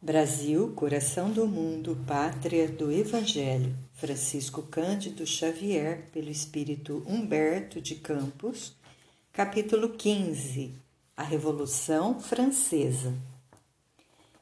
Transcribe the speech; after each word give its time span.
Brasil, 0.00 0.72
coração 0.76 1.28
do 1.28 1.44
mundo, 1.44 1.98
pátria 2.06 2.68
do 2.68 2.92
Evangelho. 2.92 3.74
Francisco 3.94 4.62
Cândido 4.62 5.26
Xavier, 5.26 6.04
pelo 6.12 6.30
Espírito 6.30 7.02
Humberto 7.04 7.80
de 7.80 7.96
Campos. 7.96 8.76
Capítulo 9.32 9.88
15 9.88 10.72
A 11.16 11.24
Revolução 11.24 12.20
Francesa. 12.20 13.12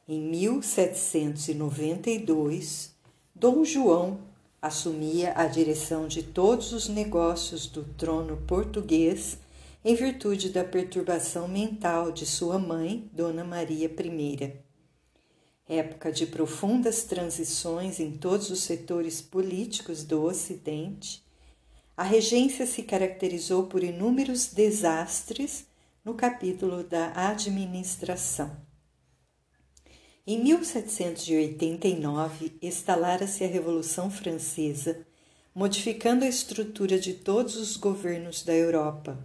Em 0.07 0.21
1792, 0.21 2.91
Dom 3.33 3.65
João 3.65 4.19
assumia 4.61 5.33
a 5.35 5.47
direção 5.47 6.07
de 6.07 6.21
todos 6.21 6.71
os 6.71 6.87
negócios 6.87 7.65
do 7.65 7.83
trono 7.83 8.37
português 8.45 9.39
em 9.83 9.95
virtude 9.95 10.49
da 10.49 10.63
perturbação 10.63 11.47
mental 11.47 12.11
de 12.11 12.27
sua 12.27 12.59
mãe, 12.59 13.09
Dona 13.11 13.43
Maria 13.43 13.87
I 13.87 14.66
época 15.67 16.11
de 16.11 16.25
profundas 16.25 17.03
transições 17.03 17.99
em 17.99 18.11
todos 18.11 18.49
os 18.49 18.61
setores 18.61 19.21
políticos 19.21 20.03
do 20.03 20.23
Ocidente, 20.23 21.23
a 21.95 22.03
regência 22.03 22.65
se 22.65 22.81
caracterizou 22.83 23.67
por 23.67 23.83
inúmeros 23.83 24.47
desastres 24.47 25.65
no 26.05 26.13
capítulo 26.13 26.83
da 26.83 27.11
administração. 27.29 28.65
Em 30.25 30.41
1789, 30.43 32.57
instalara-se 32.61 33.43
a 33.43 33.47
Revolução 33.47 34.09
Francesa, 34.11 35.05
modificando 35.55 36.23
a 36.23 36.27
estrutura 36.27 36.99
de 36.99 37.13
todos 37.13 37.55
os 37.55 37.77
governos 37.77 38.43
da 38.43 38.53
Europa. 38.53 39.17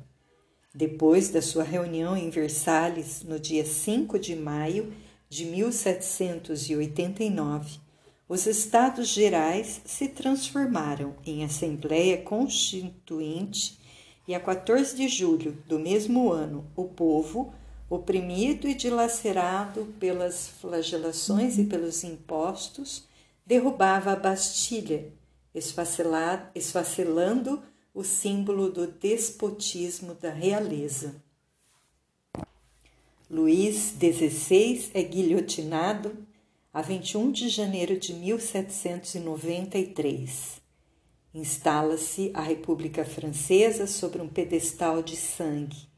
Depois 0.74 1.28
da 1.28 1.42
sua 1.42 1.64
reunião 1.64 2.16
em 2.16 2.30
Versalhes, 2.30 3.22
no 3.22 3.38
dia 3.38 3.66
5 3.66 4.18
de 4.18 4.34
maio 4.34 4.90
de 5.32 5.46
1789, 5.46 7.80
os 8.28 8.44
Estados 8.44 9.08
Gerais 9.08 9.80
se 9.82 10.08
transformaram 10.08 11.14
em 11.24 11.42
Assembleia 11.42 12.20
Constituinte 12.20 13.80
e 14.28 14.34
a 14.34 14.40
14 14.40 14.94
de 14.94 15.08
julho 15.08 15.56
do 15.66 15.78
mesmo 15.78 16.30
ano, 16.30 16.70
o 16.76 16.84
povo, 16.84 17.54
oprimido 17.88 18.68
e 18.68 18.74
dilacerado 18.74 19.86
pelas 19.98 20.48
flagelações 20.48 21.56
e 21.56 21.64
pelos 21.64 22.04
impostos, 22.04 23.08
derrubava 23.46 24.12
a 24.12 24.16
Bastilha, 24.16 25.14
esfacelando 25.54 27.62
o 27.94 28.04
símbolo 28.04 28.70
do 28.70 28.86
despotismo 28.86 30.12
da 30.12 30.30
realeza. 30.30 31.22
Luís 33.32 33.94
XVI 33.98 34.90
é 34.92 35.02
guilhotinado 35.02 36.14
a 36.70 36.82
21 36.82 37.32
de 37.32 37.48
janeiro 37.48 37.98
de 37.98 38.12
1793. 38.12 40.60
Instala-se 41.32 42.30
a 42.34 42.42
República 42.42 43.06
Francesa 43.06 43.86
sobre 43.86 44.20
um 44.20 44.28
pedestal 44.28 45.02
de 45.02 45.16
sangue 45.16 45.88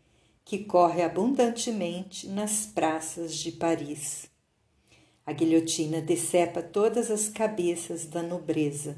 que 0.44 0.60
corre 0.60 1.02
abundantemente 1.02 2.28
nas 2.28 2.66
praças 2.66 3.34
de 3.34 3.50
Paris. 3.50 4.30
A 5.27 5.32
guilhotina 5.32 6.00
decepa 6.00 6.62
todas 6.62 7.10
as 7.10 7.28
cabeças 7.28 8.06
da 8.06 8.22
nobreza. 8.22 8.96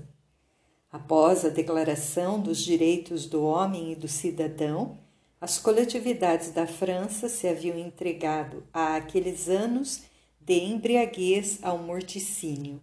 Após 0.93 1.43
a 1.43 1.49
Declaração 1.49 2.39
dos 2.39 2.59
Direitos 2.59 3.25
do 3.25 3.43
Homem 3.43 3.93
e 3.93 3.97
do 3.97 4.09
Cidadão, 4.09 5.06
as 5.39 5.59
coletividades 5.59 6.51
da 6.51 6.67
França 6.67 7.29
se 7.29 7.47
haviam 7.47 7.79
entregado 7.79 8.65
a 8.73 8.97
aqueles 8.97 9.49
anos 9.49 10.03
de 10.41 10.55
embriaguez 10.55 11.59
ao 11.63 11.77
morticínio. 11.77 12.81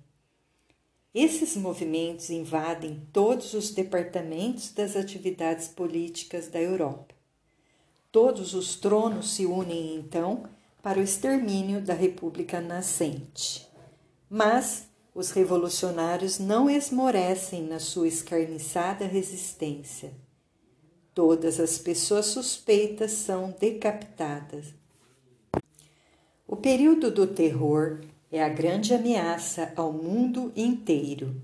Esses 1.13 1.55
movimentos 1.55 2.29
invadem 2.29 3.07
todos 3.11 3.53
os 3.53 3.71
departamentos 3.71 4.71
das 4.71 4.95
atividades 4.95 5.67
políticas 5.67 6.47
da 6.47 6.59
Europa. 6.59 7.15
Todos 8.11 8.53
os 8.53 8.75
tronos 8.75 9.33
se 9.33 9.45
unem 9.45 9.95
então 9.95 10.43
para 10.81 10.99
o 10.99 11.03
extermínio 11.03 11.81
da 11.81 11.93
República 11.93 12.61
nascente. 12.61 13.67
Mas 14.29 14.87
os 15.15 15.31
revolucionários 15.31 16.37
não 16.37 16.69
esmorecem 16.69 17.63
na 17.63 17.79
sua 17.79 18.07
escarniçada 18.07 19.05
resistência 19.05 20.11
Todas 21.13 21.59
as 21.59 21.77
pessoas 21.77 22.25
suspeitas 22.25 23.11
são 23.11 23.53
decapitadas. 23.59 24.73
O 26.47 26.55
período 26.55 27.11
do 27.11 27.27
terror 27.27 28.01
é 28.31 28.43
a 28.43 28.49
grande 28.49 28.95
ameaça 28.95 29.71
ao 29.75 29.93
mundo 29.93 30.51
inteiro. 30.55 31.39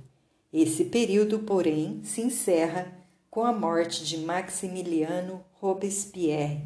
Esse 0.51 0.85
período, 0.85 1.39
porém, 1.39 2.01
se 2.03 2.19
encerra 2.21 2.91
com 3.29 3.43
a 3.43 3.53
morte 3.53 4.03
de 4.03 4.17
Maximiliano 4.17 5.45
Robespierre, 5.53 6.63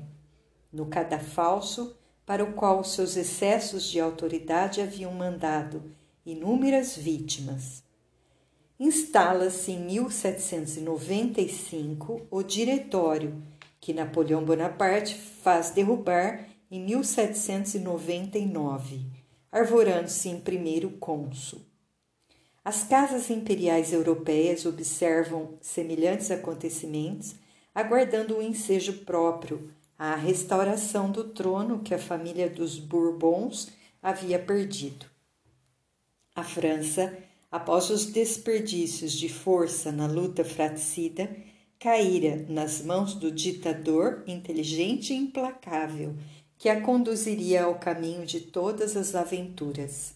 no 0.71 0.85
cadafalso 0.85 1.97
para 2.25 2.41
o 2.41 2.53
qual 2.53 2.85
seus 2.85 3.17
excessos 3.17 3.83
de 3.83 3.99
autoridade 3.99 4.81
haviam 4.81 5.11
mandado 5.11 5.83
inúmeras 6.25 6.95
vítimas 6.95 7.82
instala-se 8.83 9.71
em 9.71 9.79
1795 9.85 12.27
o 12.29 12.43
Diretório, 12.43 13.41
que 13.79 13.93
Napoleão 13.93 14.43
Bonaparte 14.43 15.15
faz 15.15 15.69
derrubar 15.69 16.45
em 16.69 16.83
1799, 16.83 19.05
arvorando-se 19.49 20.27
em 20.27 20.37
primeiro 20.37 20.89
cônsul. 20.91 21.61
As 22.65 22.83
casas 22.83 23.29
imperiais 23.29 23.93
europeias 23.93 24.65
observam 24.65 25.57
semelhantes 25.61 26.29
acontecimentos, 26.29 27.35
aguardando 27.73 28.37
o 28.37 28.41
ensejo 28.41 29.05
próprio 29.05 29.71
à 29.97 30.13
restauração 30.15 31.09
do 31.09 31.23
trono 31.23 31.79
que 31.79 31.93
a 31.93 31.99
família 31.99 32.49
dos 32.49 32.77
Bourbons 32.79 33.69
havia 34.01 34.39
perdido. 34.39 35.05
A 36.35 36.43
França 36.43 37.17
após 37.53 37.89
os 37.91 38.07
desperdícios 38.07 39.13
de 39.13 39.29
força 39.29 39.91
na 39.91 40.07
luta 40.07 40.43
fratricida, 40.43 41.29
caíra 41.77 42.43
nas 42.49 42.81
mãos 42.81 43.13
do 43.13 43.31
ditador 43.31 44.23
inteligente 44.25 45.13
e 45.13 45.17
implacável 45.17 46.15
que 46.57 46.67
a 46.67 46.81
conduziria 46.81 47.65
ao 47.65 47.75
caminho 47.75 48.25
de 48.25 48.39
todas 48.39 48.97
as 48.97 49.13
aventuras. 49.13 50.15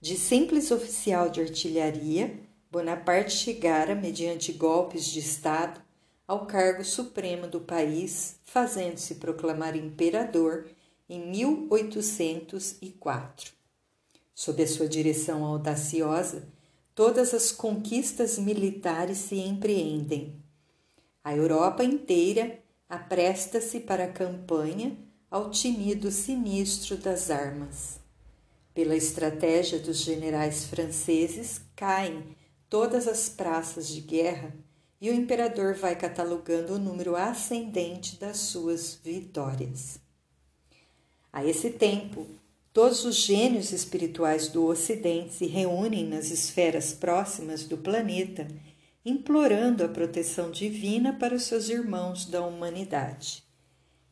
De 0.00 0.16
simples 0.16 0.72
oficial 0.72 1.30
de 1.30 1.42
artilharia, 1.42 2.40
Bonaparte 2.72 3.36
chegara, 3.36 3.94
mediante 3.94 4.50
golpes 4.50 5.04
de 5.04 5.20
Estado, 5.20 5.80
ao 6.26 6.44
cargo 6.44 6.84
supremo 6.84 7.46
do 7.46 7.60
país, 7.60 8.34
fazendo-se 8.44 9.14
proclamar 9.14 9.76
imperador 9.76 10.66
em 11.08 11.24
1804. 11.30 13.57
Sob 14.48 14.62
a 14.62 14.66
sua 14.66 14.88
direção 14.88 15.44
audaciosa, 15.44 16.48
todas 16.94 17.34
as 17.34 17.52
conquistas 17.52 18.38
militares 18.38 19.18
se 19.18 19.36
empreendem. 19.36 20.42
A 21.22 21.36
Europa 21.36 21.84
inteira 21.84 22.58
apresta-se 22.88 23.78
para 23.80 24.04
a 24.04 24.10
campanha 24.10 24.96
ao 25.30 25.50
tinido 25.50 26.10
sinistro 26.10 26.96
das 26.96 27.30
armas. 27.30 28.00
Pela 28.72 28.96
estratégia 28.96 29.78
dos 29.78 29.98
generais 29.98 30.64
franceses, 30.64 31.60
caem 31.76 32.34
todas 32.70 33.06
as 33.06 33.28
praças 33.28 33.86
de 33.86 34.00
guerra 34.00 34.54
e 34.98 35.10
o 35.10 35.14
imperador 35.14 35.74
vai 35.74 35.94
catalogando 35.94 36.72
o 36.72 36.78
número 36.78 37.16
ascendente 37.16 38.16
das 38.16 38.38
suas 38.38 38.98
vitórias. 39.04 40.00
A 41.30 41.44
esse 41.44 41.68
tempo, 41.68 42.26
Todos 42.78 43.04
os 43.04 43.16
gênios 43.16 43.72
espirituais 43.72 44.46
do 44.46 44.64
Ocidente 44.64 45.34
se 45.34 45.46
reúnem 45.46 46.06
nas 46.06 46.30
esferas 46.30 46.92
próximas 46.92 47.64
do 47.64 47.76
planeta, 47.76 48.46
implorando 49.04 49.82
a 49.82 49.88
proteção 49.88 50.52
divina 50.52 51.12
para 51.12 51.34
os 51.34 51.42
seus 51.42 51.68
irmãos 51.68 52.24
da 52.24 52.40
humanidade. 52.40 53.42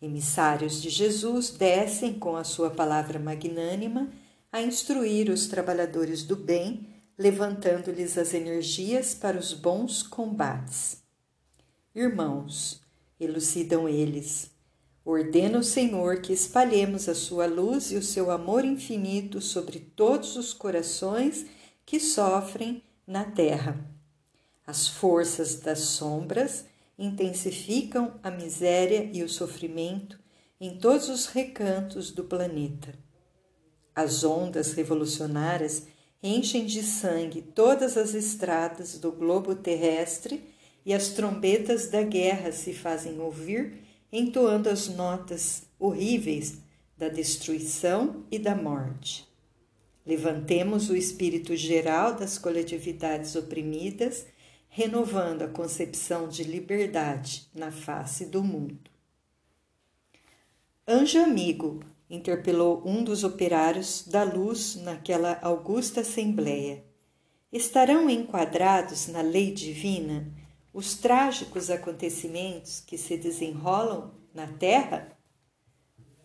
Emissários 0.02 0.82
de 0.82 0.90
Jesus 0.90 1.50
descem 1.50 2.14
com 2.14 2.34
a 2.34 2.42
sua 2.42 2.68
palavra 2.68 3.20
magnânima 3.20 4.10
a 4.50 4.60
instruir 4.60 5.30
os 5.30 5.46
trabalhadores 5.46 6.24
do 6.24 6.34
bem, 6.34 6.88
levantando-lhes 7.16 8.18
as 8.18 8.34
energias 8.34 9.14
para 9.14 9.38
os 9.38 9.52
bons 9.52 10.02
combates. 10.02 11.04
Irmãos, 11.94 12.82
elucidam 13.20 13.88
eles, 13.88 14.50
Ordena 15.08 15.60
o 15.60 15.62
Senhor 15.62 16.20
que 16.20 16.32
espalhemos 16.32 17.08
a 17.08 17.14
sua 17.14 17.46
luz 17.46 17.92
e 17.92 17.96
o 17.96 18.02
seu 18.02 18.28
amor 18.28 18.64
infinito 18.64 19.40
sobre 19.40 19.78
todos 19.78 20.34
os 20.34 20.52
corações 20.52 21.46
que 21.86 22.00
sofrem 22.00 22.82
na 23.06 23.24
terra. 23.24 23.78
As 24.66 24.88
forças 24.88 25.60
das 25.60 25.78
sombras 25.78 26.64
intensificam 26.98 28.18
a 28.20 28.32
miséria 28.32 29.08
e 29.12 29.22
o 29.22 29.28
sofrimento 29.28 30.18
em 30.60 30.76
todos 30.76 31.08
os 31.08 31.26
recantos 31.26 32.10
do 32.10 32.24
planeta. 32.24 32.92
As 33.94 34.24
ondas 34.24 34.72
revolucionárias 34.72 35.84
enchem 36.20 36.66
de 36.66 36.82
sangue 36.82 37.42
todas 37.42 37.96
as 37.96 38.12
estradas 38.12 38.98
do 38.98 39.12
globo 39.12 39.54
terrestre 39.54 40.52
e 40.84 40.92
as 40.92 41.10
trombetas 41.10 41.86
da 41.86 42.02
guerra 42.02 42.50
se 42.50 42.74
fazem 42.74 43.20
ouvir, 43.20 43.85
entoando 44.16 44.70
as 44.70 44.88
notas 44.88 45.64
horríveis 45.78 46.58
da 46.96 47.06
destruição 47.06 48.24
e 48.30 48.38
da 48.38 48.54
morte. 48.54 49.28
Levantemos 50.06 50.88
o 50.88 50.96
espírito 50.96 51.54
geral 51.54 52.14
das 52.14 52.38
coletividades 52.38 53.36
oprimidas, 53.36 54.24
renovando 54.68 55.42
a 55.42 55.48
concepção 55.48 56.28
de 56.28 56.44
liberdade 56.44 57.46
na 57.54 57.70
face 57.70 58.24
do 58.24 58.42
mundo. 58.42 58.90
Anjo 60.88 61.18
amigo, 61.18 61.80
interpelou 62.08 62.82
um 62.86 63.04
dos 63.04 63.22
operários 63.22 64.04
da 64.06 64.22
luz 64.22 64.76
naquela 64.76 65.38
augusta 65.42 66.00
assembleia. 66.00 66.82
Estarão 67.52 68.08
enquadrados 68.08 69.08
na 69.08 69.20
lei 69.20 69.52
divina 69.52 70.32
os 70.76 70.94
trágicos 70.94 71.70
acontecimentos 71.70 72.82
que 72.86 72.98
se 72.98 73.16
desenrolam 73.16 74.12
na 74.34 74.46
terra? 74.46 75.08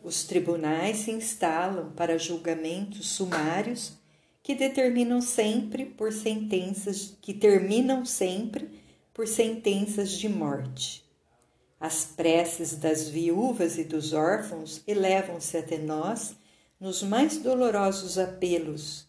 Os 0.04 0.26
tribunais 0.26 0.98
se 0.98 1.12
instalam 1.12 1.94
para 1.94 2.18
julgamentos 2.18 3.12
sumários 3.12 3.94
que 4.44 4.54
determinam 4.54 5.22
sempre 5.22 5.86
por 5.86 6.12
sentenças 6.12 7.18
que 7.22 7.34
terminam 7.34 8.04
sempre 8.04 8.70
por 9.14 9.26
sentenças 9.26 10.12
de 10.12 10.28
morte. 10.28 11.10
As 11.80 12.04
preces 12.04 12.76
das 12.76 13.08
viúvas 13.08 13.78
e 13.78 13.86
dos 13.86 14.12
órfãos 14.12 14.84
elevam-se 14.86 15.56
até 15.56 15.78
nós 15.78 16.36
nos 16.78 17.02
mais 17.02 17.38
dolorosos 17.38 18.18
apelos, 18.18 19.08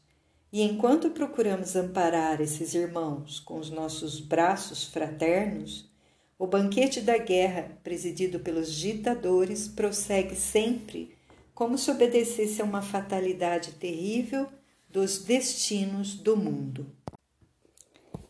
e 0.52 0.62
enquanto 0.62 1.10
procuramos 1.10 1.74
amparar 1.74 2.40
esses 2.42 2.74
irmãos 2.74 3.40
com 3.40 3.58
os 3.58 3.70
nossos 3.70 4.20
braços 4.20 4.84
fraternos, 4.84 5.90
o 6.38 6.46
banquete 6.46 7.00
da 7.00 7.16
guerra, 7.16 7.78
presidido 7.82 8.38
pelos 8.40 8.74
ditadores, 8.74 9.66
prossegue 9.66 10.36
sempre 10.36 11.16
como 11.54 11.78
se 11.78 11.90
obedecesse 11.90 12.60
a 12.60 12.64
uma 12.64 12.82
fatalidade 12.82 13.72
terrível 13.72 14.46
dos 14.90 15.18
destinos 15.18 16.14
do 16.14 16.36
mundo. 16.36 16.86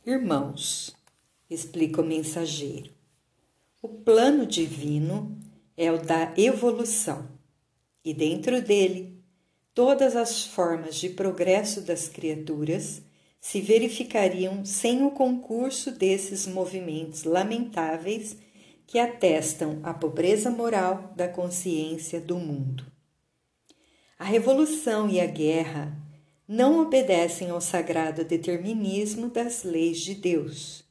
Irmãos, 0.06 0.94
explica 1.50 2.02
o 2.02 2.04
mensageiro, 2.04 2.92
o 3.80 3.88
plano 3.88 4.46
divino 4.46 5.36
é 5.76 5.90
o 5.90 6.00
da 6.00 6.32
evolução, 6.36 7.28
e 8.04 8.14
dentro 8.14 8.62
dele, 8.62 9.11
todas 9.74 10.16
as 10.16 10.44
formas 10.44 10.96
de 10.96 11.08
progresso 11.08 11.80
das 11.80 12.08
criaturas 12.08 13.02
se 13.40 13.60
verificariam 13.60 14.64
sem 14.64 15.04
o 15.04 15.10
concurso 15.10 15.90
desses 15.90 16.46
movimentos 16.46 17.24
lamentáveis 17.24 18.36
que 18.86 18.98
atestam 18.98 19.80
a 19.82 19.92
pobreza 19.94 20.50
moral 20.50 21.12
da 21.16 21.26
consciência 21.26 22.20
do 22.20 22.36
mundo. 22.36 22.86
A 24.18 24.24
revolução 24.24 25.08
e 25.08 25.20
a 25.20 25.26
guerra 25.26 25.96
não 26.46 26.80
obedecem 26.80 27.50
ao 27.50 27.60
sagrado 27.60 28.24
determinismo 28.24 29.28
das 29.28 29.64
leis 29.64 30.00
de 30.00 30.14
Deus. 30.14 30.84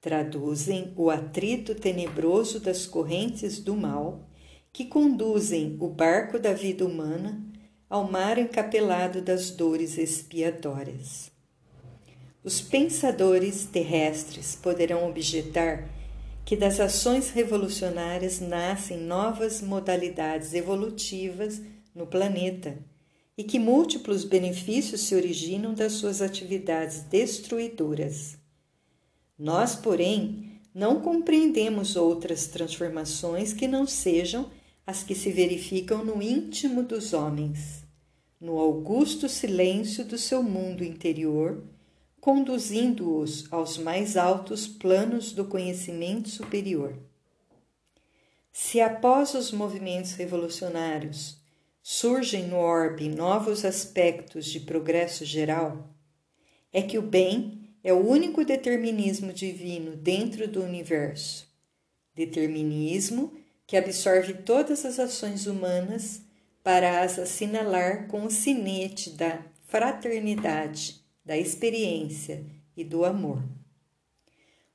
Traduzem 0.00 0.92
o 0.96 1.10
atrito 1.10 1.74
tenebroso 1.74 2.58
das 2.58 2.86
correntes 2.86 3.60
do 3.60 3.76
mal 3.76 4.28
que 4.72 4.86
conduzem 4.86 5.76
o 5.78 5.88
barco 5.88 6.38
da 6.38 6.52
vida 6.52 6.84
humana 6.84 7.51
ao 7.92 8.10
mar 8.10 8.38
encapelado 8.38 9.20
das 9.20 9.50
dores 9.50 9.98
expiatórias. 9.98 11.30
Os 12.42 12.58
pensadores 12.58 13.66
terrestres 13.66 14.56
poderão 14.56 15.06
objetar 15.06 15.90
que 16.42 16.56
das 16.56 16.80
ações 16.80 17.28
revolucionárias 17.28 18.40
nascem 18.40 18.96
novas 18.96 19.60
modalidades 19.60 20.54
evolutivas 20.54 21.60
no 21.94 22.06
planeta 22.06 22.78
e 23.36 23.44
que 23.44 23.58
múltiplos 23.58 24.24
benefícios 24.24 25.02
se 25.02 25.14
originam 25.14 25.74
das 25.74 25.92
suas 25.92 26.22
atividades 26.22 27.00
destruidoras. 27.00 28.38
Nós, 29.38 29.76
porém, 29.76 30.58
não 30.74 31.02
compreendemos 31.02 31.94
outras 31.94 32.46
transformações 32.46 33.52
que 33.52 33.68
não 33.68 33.86
sejam 33.86 34.50
as 34.86 35.02
que 35.02 35.14
se 35.14 35.30
verificam 35.30 36.02
no 36.02 36.22
íntimo 36.22 36.82
dos 36.82 37.12
homens, 37.12 37.81
no 38.42 38.58
augusto 38.58 39.28
silêncio 39.28 40.04
do 40.04 40.18
seu 40.18 40.42
mundo 40.42 40.84
interior 40.84 41.62
conduzindo-os 42.22 43.52
aos 43.52 43.76
mais 43.78 44.16
altos 44.16 44.68
planos 44.68 45.32
do 45.32 45.44
conhecimento 45.44 46.28
superior. 46.28 46.96
Se 48.52 48.80
após 48.80 49.34
os 49.34 49.50
movimentos 49.50 50.12
revolucionários 50.12 51.36
surgem 51.82 52.46
no 52.46 52.58
orbe 52.58 53.08
novos 53.08 53.64
aspectos 53.64 54.46
de 54.46 54.60
progresso 54.60 55.24
geral, 55.24 55.88
é 56.72 56.80
que 56.80 56.96
o 56.96 57.02
bem 57.02 57.68
é 57.82 57.92
o 57.92 58.06
único 58.06 58.44
determinismo 58.44 59.32
divino 59.32 59.96
dentro 59.96 60.46
do 60.46 60.62
universo. 60.62 61.48
Determinismo 62.14 63.36
que 63.66 63.76
absorve 63.76 64.34
todas 64.34 64.84
as 64.84 65.00
ações 65.00 65.48
humanas 65.48 66.22
para 66.62 67.02
as 67.02 67.18
assinalar 67.18 68.06
com 68.08 68.24
o 68.24 68.30
sinete 68.30 69.10
da 69.10 69.40
fraternidade 69.66 71.02
da 71.24 71.36
experiência 71.36 72.44
e 72.76 72.84
do 72.84 73.04
amor. 73.04 73.42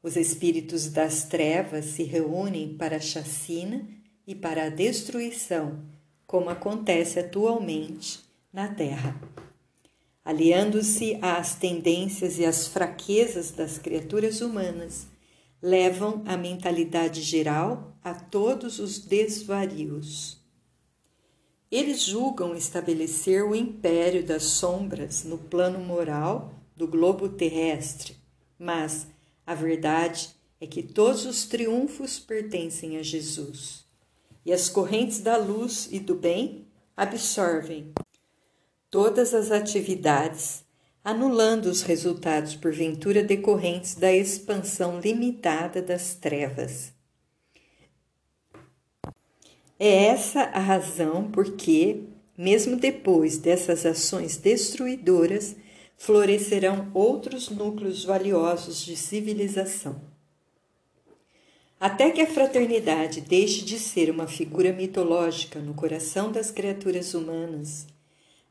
Os 0.01 0.15
espíritos 0.15 0.87
das 0.87 1.25
trevas 1.25 1.85
se 1.85 2.03
reúnem 2.03 2.77
para 2.77 2.97
a 2.97 3.01
chacina 3.01 3.87
e 4.25 4.33
para 4.33 4.65
a 4.65 4.69
destruição, 4.69 5.83
como 6.25 6.49
acontece 6.49 7.19
atualmente 7.19 8.19
na 8.51 8.67
Terra. 8.67 9.19
Aliando-se 10.23 11.17
às 11.21 11.55
tendências 11.55 12.37
e 12.37 12.45
às 12.45 12.67
fraquezas 12.67 13.51
das 13.51 13.77
criaturas 13.77 14.41
humanas, 14.41 15.07
levam 15.61 16.23
a 16.25 16.35
mentalidade 16.37 17.21
geral 17.21 17.97
a 18.03 18.13
todos 18.13 18.79
os 18.79 18.99
desvarios. 18.99 20.46
Eles 21.69 22.01
julgam 22.01 22.55
estabelecer 22.55 23.43
o 23.43 23.53
império 23.53 24.23
das 24.25 24.43
sombras 24.43 25.25
no 25.25 25.37
plano 25.37 25.79
moral 25.79 26.53
do 26.75 26.87
globo 26.87 27.27
terrestre, 27.27 28.15
mas 28.57 29.07
a 29.45 29.53
verdade 29.53 30.29
é 30.61 30.65
que 30.65 30.81
todos 30.81 31.25
os 31.25 31.45
triunfos 31.45 32.19
pertencem 32.19 32.97
a 32.97 33.03
Jesus. 33.03 33.85
E 34.45 34.53
as 34.53 34.69
correntes 34.69 35.19
da 35.19 35.35
luz 35.35 35.89
e 35.91 35.99
do 35.99 36.15
bem 36.15 36.65
absorvem 36.95 37.93
todas 38.89 39.33
as 39.33 39.51
atividades, 39.51 40.63
anulando 41.03 41.65
os 41.65 41.81
resultados 41.81 42.55
porventura 42.55 43.21
decorrentes 43.21 43.95
da 43.95 44.11
expansão 44.13 44.99
limitada 45.01 45.81
das 45.81 46.15
trevas. 46.15 46.96
É 49.79 50.05
essa 50.05 50.41
a 50.41 50.59
razão 50.59 51.29
porque, 51.31 52.01
mesmo 52.37 52.77
depois 52.77 53.37
dessas 53.37 53.85
ações 53.85 54.37
destruidoras, 54.37 55.55
florescerão 55.97 56.89
outros 56.93 57.49
núcleos 57.49 58.03
valiosos 58.03 58.83
de 58.83 58.95
civilização. 58.95 60.01
Até 61.79 62.09
que 62.09 62.21
a 62.21 62.27
fraternidade 62.27 63.21
deixe 63.21 63.63
de 63.63 63.77
ser 63.77 64.09
uma 64.09 64.25
figura 64.25 64.73
mitológica 64.73 65.59
no 65.59 65.75
coração 65.75 66.31
das 66.31 66.49
criaturas 66.49 67.13
humanas, 67.13 67.85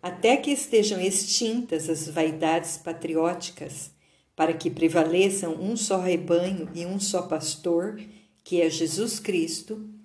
até 0.00 0.36
que 0.36 0.52
estejam 0.52 1.00
extintas 1.00 1.90
as 1.90 2.08
vaidades 2.08 2.76
patrióticas, 2.76 3.90
para 4.36 4.52
que 4.52 4.70
prevaleçam 4.70 5.54
um 5.54 5.76
só 5.76 5.98
rebanho 5.98 6.68
e 6.72 6.86
um 6.86 7.00
só 7.00 7.22
pastor, 7.22 8.00
que 8.44 8.60
é 8.60 8.70
Jesus 8.70 9.18
Cristo, 9.18 9.95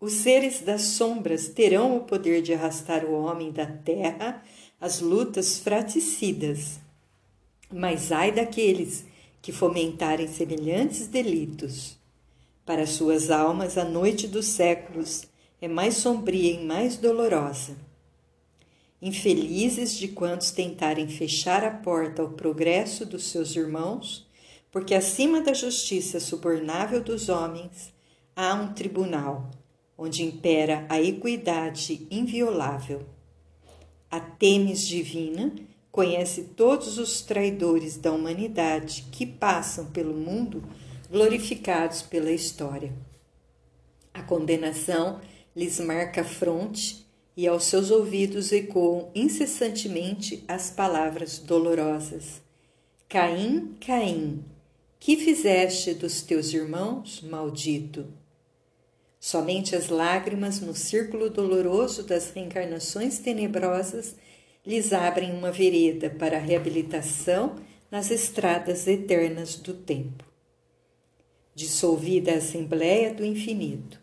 os 0.00 0.14
seres 0.14 0.62
das 0.62 0.80
sombras 0.82 1.48
terão 1.48 1.98
o 1.98 2.04
poder 2.04 2.40
de 2.40 2.54
arrastar 2.54 3.04
o 3.04 3.12
homem 3.12 3.52
da 3.52 3.66
terra 3.66 4.42
às 4.80 5.00
lutas 5.00 5.58
fraticidas. 5.58 6.80
Mas 7.70 8.10
ai 8.10 8.32
daqueles 8.32 9.04
que 9.42 9.52
fomentarem 9.52 10.26
semelhantes 10.26 11.06
delitos. 11.06 11.98
Para 12.64 12.86
suas 12.86 13.30
almas, 13.30 13.76
a 13.76 13.84
noite 13.84 14.26
dos 14.26 14.46
séculos 14.46 15.24
é 15.60 15.68
mais 15.68 15.96
sombria 15.96 16.52
e 16.52 16.64
mais 16.64 16.96
dolorosa. 16.96 17.76
Infelizes 19.02 19.96
de 19.96 20.08
quantos 20.08 20.50
tentarem 20.50 21.08
fechar 21.08 21.62
a 21.62 21.70
porta 21.70 22.22
ao 22.22 22.30
progresso 22.30 23.04
dos 23.04 23.24
seus 23.24 23.54
irmãos, 23.54 24.26
porque 24.70 24.94
acima 24.94 25.42
da 25.42 25.52
justiça 25.52 26.20
subornável 26.20 27.02
dos 27.02 27.28
homens 27.28 27.92
há 28.34 28.54
um 28.54 28.72
tribunal 28.72 29.50
onde 30.00 30.24
impera 30.24 30.86
a 30.88 30.98
equidade 30.98 32.06
inviolável. 32.10 33.02
A 34.10 34.18
Temis 34.18 34.88
divina 34.88 35.52
conhece 35.92 36.44
todos 36.56 36.96
os 36.96 37.20
traidores 37.20 37.98
da 37.98 38.10
humanidade 38.10 39.04
que 39.12 39.26
passam 39.26 39.90
pelo 39.90 40.14
mundo 40.14 40.64
glorificados 41.10 42.00
pela 42.00 42.32
história. 42.32 42.94
A 44.14 44.22
condenação 44.22 45.20
lhes 45.54 45.78
marca 45.78 46.22
a 46.22 46.24
fronte 46.24 47.04
e 47.36 47.46
aos 47.46 47.64
seus 47.64 47.90
ouvidos 47.90 48.52
ecoam 48.52 49.10
incessantemente 49.14 50.42
as 50.48 50.70
palavras 50.70 51.38
dolorosas: 51.38 52.40
Caim, 53.06 53.76
Caim, 53.84 54.42
que 54.98 55.18
fizeste 55.18 55.92
dos 55.92 56.22
teus 56.22 56.54
irmãos, 56.54 57.20
maldito? 57.20 58.19
Somente 59.20 59.76
as 59.76 59.90
lágrimas 59.90 60.62
no 60.62 60.74
círculo 60.74 61.28
doloroso 61.28 62.02
das 62.02 62.30
reencarnações 62.30 63.18
tenebrosas 63.18 64.16
lhes 64.66 64.94
abrem 64.94 65.30
uma 65.32 65.52
vereda 65.52 66.08
para 66.08 66.38
a 66.38 66.40
reabilitação 66.40 67.56
nas 67.90 68.10
estradas 68.10 68.86
eternas 68.86 69.56
do 69.56 69.74
tempo. 69.74 70.24
Dissolvida 71.54 72.32
a 72.32 72.36
Assembleia 72.36 73.12
do 73.12 73.22
Infinito, 73.22 74.00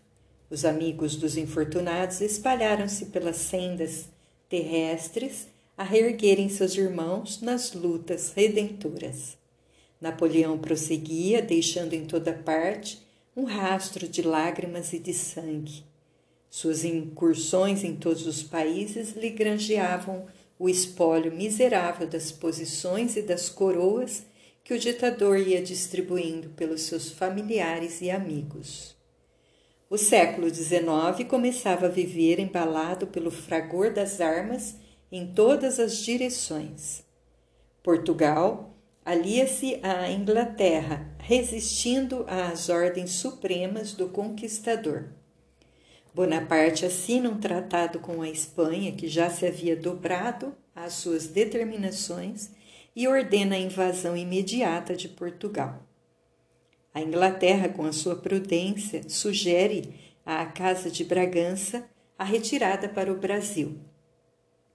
os 0.51 0.63
amigos 0.63 1.15
dos 1.15 1.35
infortunados 1.35 2.21
espalharam-se 2.21 3.07
pelas 3.07 3.37
sendas 3.37 4.07
terrestres 4.47 5.47
a 5.75 5.83
reerguerem 5.83 6.47
seus 6.47 6.75
irmãos 6.75 7.41
nas 7.41 7.73
lutas 7.73 8.33
redentoras. 8.35 9.35
Napoleão 9.99 10.59
prosseguia, 10.59 11.41
deixando 11.41 11.93
em 11.93 12.05
toda 12.05 12.33
parte 12.33 13.06
um 13.37 13.43
rastro 13.43 14.07
de 14.07 14.23
lágrimas 14.23 14.93
e 14.93 14.99
de 14.99 15.13
sangue. 15.13 15.85
Suas 16.49 16.83
incursões 16.83 17.83
em 17.83 17.95
todos 17.95 18.25
os 18.25 18.41
países 18.41 19.15
lhe 19.15 19.29
granjeavam 19.29 20.25
o 20.57 20.67
espólio 20.67 21.31
miserável 21.31 22.07
das 22.07 22.31
posições 22.31 23.15
e 23.15 23.21
das 23.21 23.47
coroas 23.47 24.25
que 24.63 24.73
o 24.73 24.79
ditador 24.79 25.37
ia 25.37 25.61
distribuindo 25.61 26.49
pelos 26.49 26.81
seus 26.81 27.11
familiares 27.11 28.01
e 28.01 28.09
amigos. 28.09 28.95
O 29.87 29.99
século 29.99 30.49
XIX 30.49 31.23
começava 31.29 31.85
a 31.85 31.89
viver 31.89 32.39
embalado 32.39 33.05
pelo 33.05 33.29
fragor 33.29 33.93
das 33.93 34.19
armas 34.19 34.77
em 35.11 35.27
todas 35.27 35.79
as 35.79 35.97
direções. 35.97 37.03
Portugal, 37.83 38.76
alia-se 39.07 39.79
à 39.83 40.11
Inglaterra, 40.11 41.09
resistindo 41.17 42.25
às 42.27 42.67
ordens 42.67 43.11
supremas 43.11 43.93
do 43.93 44.09
conquistador. 44.09 45.05
Bonaparte 46.13 46.85
assina 46.85 47.29
um 47.29 47.39
tratado 47.39 47.99
com 47.99 48.21
a 48.21 48.29
Espanha, 48.29 48.91
que 48.91 49.07
já 49.07 49.29
se 49.29 49.45
havia 49.45 49.77
dobrado 49.77 50.53
às 50.75 50.91
suas 50.95 51.25
determinações, 51.25 52.51
e 52.93 53.07
ordena 53.07 53.55
a 53.55 53.59
invasão 53.59 54.17
imediata 54.17 54.93
de 54.93 55.07
Portugal. 55.07 55.81
A 56.93 56.99
Inglaterra, 56.99 57.69
com 57.69 57.85
a 57.85 57.93
sua 57.93 58.17
prudência, 58.17 59.07
sugere 59.07 59.93
à 60.25 60.45
Casa 60.47 60.91
de 60.91 61.05
Bragança 61.05 61.85
a 62.19 62.25
retirada 62.25 62.89
para 62.89 63.09
o 63.09 63.17
Brasil. 63.17 63.79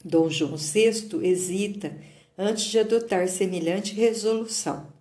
Dom 0.02 0.30
João 0.30 0.56
VI 0.56 1.20
hesita 1.22 1.94
antes 2.36 2.64
de 2.64 2.78
adotar 2.78 3.28
semelhante 3.28 3.94
resolução. 3.94 4.92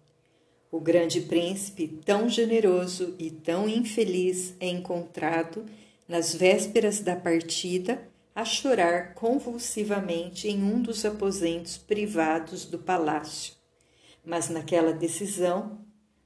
O 0.72 0.80
grande 0.80 1.22
príncipe, 1.22 1.88
tão 2.06 2.30
generoso 2.30 3.16
e 3.20 3.30
tão 3.30 3.68
infeliz, 3.68 4.56
é 4.60 4.68
encontrado, 4.68 5.66
nas 6.08 6.34
vésperas 6.34 7.00
da 7.00 7.16
partida, 7.16 8.08
a 8.34 8.46
chorar 8.46 9.14
convulsivamente 9.14 10.48
em 10.48 10.64
um 10.64 10.82
dos 10.82 11.04
aposentos 11.04 11.78
privados 11.78 12.66
do 12.66 12.80
palácio. 12.80 13.54
Mas 14.24 14.50
naquela 14.50 14.94
decisão, 14.94 15.80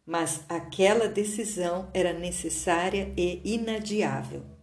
mas 0.06 0.44
aquela 0.48 1.08
decisão 1.08 1.90
era 1.94 2.14
necessária 2.14 3.12
e 3.18 3.42
inadiável. 3.44 4.55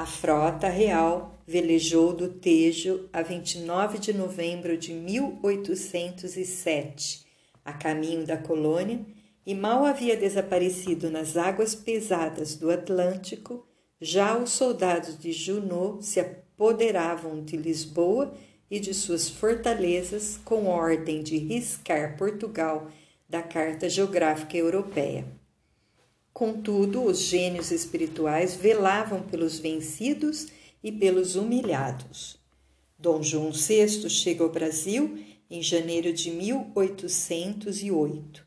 A 0.00 0.06
frota 0.06 0.66
real 0.66 1.38
velejou 1.46 2.14
do 2.14 2.26
Tejo 2.26 3.06
a 3.12 3.20
29 3.20 3.98
de 3.98 4.14
novembro 4.14 4.78
de 4.78 4.94
1807, 4.94 7.26
a 7.62 7.74
caminho 7.74 8.24
da 8.24 8.38
colônia, 8.38 9.04
e 9.44 9.54
mal 9.54 9.84
havia 9.84 10.16
desaparecido 10.16 11.10
nas 11.10 11.36
águas 11.36 11.74
pesadas 11.74 12.54
do 12.54 12.70
Atlântico, 12.70 13.68
já 14.00 14.38
os 14.38 14.52
soldados 14.52 15.18
de 15.18 15.32
Junot 15.32 16.02
se 16.02 16.18
apoderavam 16.18 17.44
de 17.44 17.58
Lisboa 17.58 18.32
e 18.70 18.80
de 18.80 18.94
suas 18.94 19.28
fortalezas 19.28 20.40
com 20.42 20.66
ordem 20.66 21.22
de 21.22 21.36
riscar 21.36 22.16
Portugal 22.16 22.88
da 23.28 23.42
Carta 23.42 23.86
Geográfica 23.86 24.56
Europeia. 24.56 25.39
Contudo, 26.40 27.04
os 27.04 27.18
gênios 27.18 27.70
espirituais 27.70 28.54
velavam 28.54 29.20
pelos 29.20 29.58
vencidos 29.58 30.46
e 30.82 30.90
pelos 30.90 31.36
humilhados. 31.36 32.38
Dom 32.98 33.22
João 33.22 33.52
VI 33.52 34.08
chega 34.08 34.42
ao 34.42 34.48
Brasil 34.48 35.18
em 35.50 35.62
janeiro 35.62 36.14
de 36.14 36.30
1808, 36.30 38.46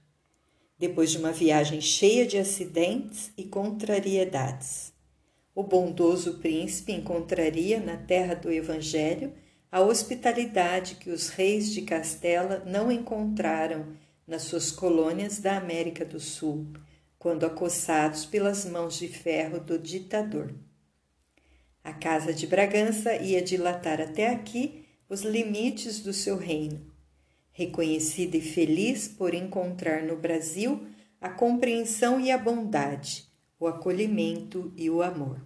depois 0.76 1.12
de 1.12 1.20
uma 1.20 1.32
viagem 1.32 1.80
cheia 1.82 2.26
de 2.26 2.40
acidentes 2.40 3.32
e 3.38 3.44
contrariedades. 3.44 4.92
O 5.54 5.62
bondoso 5.62 6.40
príncipe 6.40 6.94
encontraria 6.94 7.80
na 7.80 7.96
terra 7.96 8.34
do 8.34 8.52
Evangelho 8.52 9.34
a 9.72 9.82
hospitalidade 9.82 10.96
que 10.96 11.12
os 11.12 11.30
reis 11.30 11.72
de 11.72 11.84
Castela 11.84 12.64
não 12.66 12.92
encontraram 12.92 13.86
nas 14.26 14.42
suas 14.42 14.72
colônias 14.72 15.38
da 15.38 15.58
América 15.58 16.04
do 16.04 16.20
Sul, 16.20 16.66
quando 17.24 17.46
acossados 17.46 18.26
pelas 18.26 18.66
mãos 18.66 19.00
de 19.00 19.08
ferro 19.08 19.58
do 19.58 19.80
ditador. 19.80 20.54
A 21.82 21.94
Casa 21.94 22.34
de 22.34 22.46
Bragança 22.46 23.16
ia 23.16 23.42
dilatar 23.42 24.02
até 24.02 24.28
aqui 24.28 24.86
os 25.08 25.22
limites 25.22 26.02
do 26.02 26.12
seu 26.12 26.36
reino, 26.36 26.86
reconhecida 27.54 28.36
e 28.36 28.42
feliz 28.42 29.08
por 29.08 29.34
encontrar 29.34 30.04
no 30.04 30.18
Brasil 30.18 30.86
a 31.22 31.30
compreensão 31.30 32.20
e 32.20 32.30
a 32.30 32.38
bondade, 32.38 33.24
o 33.58 33.68
acolhimento 33.68 34.74
e 34.76 34.90
o 34.90 35.02
amor. 35.02 35.40